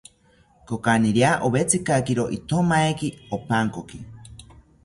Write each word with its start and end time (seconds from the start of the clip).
Kokaniria 0.71 1.33
owetzikakiro 1.49 2.27
intomaeki 2.39 3.13
opankoki 3.39 4.05